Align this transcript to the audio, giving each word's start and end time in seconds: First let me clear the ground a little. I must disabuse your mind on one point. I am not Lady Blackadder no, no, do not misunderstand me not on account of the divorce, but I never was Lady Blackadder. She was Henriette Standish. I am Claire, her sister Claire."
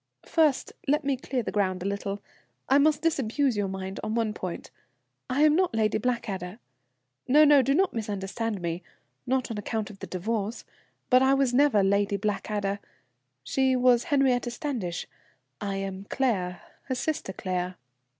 First 0.25 0.73
let 0.87 1.03
me 1.05 1.15
clear 1.15 1.43
the 1.43 1.51
ground 1.51 1.83
a 1.83 1.85
little. 1.85 2.23
I 2.67 2.79
must 2.79 3.03
disabuse 3.03 3.55
your 3.55 3.67
mind 3.67 3.99
on 4.03 4.15
one 4.15 4.33
point. 4.33 4.71
I 5.29 5.43
am 5.43 5.55
not 5.55 5.75
Lady 5.75 5.99
Blackadder 5.99 6.57
no, 7.27 7.45
no, 7.45 7.61
do 7.61 7.75
not 7.75 7.93
misunderstand 7.93 8.61
me 8.63 8.81
not 9.27 9.51
on 9.51 9.59
account 9.59 9.91
of 9.91 9.99
the 9.99 10.07
divorce, 10.07 10.65
but 11.11 11.21
I 11.21 11.35
never 11.35 11.77
was 11.83 11.87
Lady 11.87 12.17
Blackadder. 12.17 12.79
She 13.43 13.75
was 13.75 14.05
Henriette 14.05 14.51
Standish. 14.51 15.05
I 15.61 15.75
am 15.75 16.05
Claire, 16.09 16.61
her 16.85 16.95
sister 16.95 17.31
Claire." 17.31 17.75